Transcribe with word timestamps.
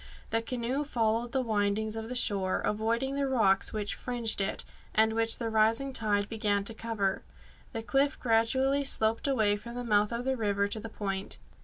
The 0.31 0.41
canoe 0.41 0.83
followed 0.83 1.31
the 1.31 1.43
windings 1.43 1.95
of 1.95 2.09
the 2.09 2.15
shore, 2.15 2.59
avoiding 2.61 3.13
the 3.13 3.27
rocks 3.27 3.71
which 3.71 3.93
fringed 3.93 4.41
it, 4.41 4.65
and 4.95 5.13
which 5.13 5.37
the 5.37 5.51
rising 5.51 5.93
tide 5.93 6.27
began 6.27 6.63
to 6.63 6.73
cover. 6.73 7.21
The 7.71 7.83
cliff 7.83 8.19
gradually 8.19 8.83
sloped 8.83 9.27
away 9.27 9.57
from 9.57 9.75
the 9.75 9.83
mouth 9.83 10.11
of 10.11 10.25
the 10.25 10.35
river 10.35 10.67
to 10.69 10.79
the 10.79 10.89
point. 10.89 11.37